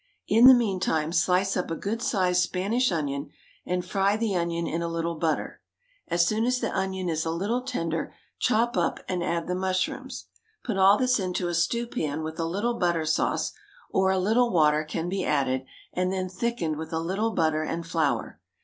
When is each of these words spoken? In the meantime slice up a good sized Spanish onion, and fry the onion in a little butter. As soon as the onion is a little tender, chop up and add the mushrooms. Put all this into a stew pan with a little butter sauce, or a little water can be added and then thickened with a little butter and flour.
In 0.27 0.47
the 0.47 0.55
meantime 0.55 1.11
slice 1.13 1.55
up 1.55 1.69
a 1.69 1.75
good 1.75 2.01
sized 2.01 2.41
Spanish 2.41 2.91
onion, 2.91 3.29
and 3.67 3.85
fry 3.85 4.17
the 4.17 4.35
onion 4.35 4.65
in 4.65 4.81
a 4.81 4.87
little 4.87 5.13
butter. 5.13 5.61
As 6.07 6.25
soon 6.25 6.43
as 6.43 6.59
the 6.59 6.75
onion 6.75 7.07
is 7.07 7.23
a 7.23 7.29
little 7.29 7.61
tender, 7.61 8.11
chop 8.39 8.75
up 8.75 8.97
and 9.07 9.23
add 9.23 9.45
the 9.45 9.53
mushrooms. 9.53 10.25
Put 10.63 10.77
all 10.79 10.97
this 10.97 11.19
into 11.19 11.49
a 11.49 11.53
stew 11.53 11.85
pan 11.85 12.23
with 12.23 12.39
a 12.39 12.45
little 12.45 12.79
butter 12.79 13.05
sauce, 13.05 13.53
or 13.91 14.09
a 14.09 14.17
little 14.17 14.51
water 14.51 14.83
can 14.83 15.07
be 15.07 15.23
added 15.23 15.65
and 15.93 16.11
then 16.11 16.29
thickened 16.29 16.77
with 16.77 16.91
a 16.91 16.99
little 16.99 17.29
butter 17.29 17.61
and 17.61 17.85
flour. 17.85 18.39